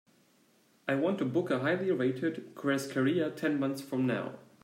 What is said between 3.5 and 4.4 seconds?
months from now.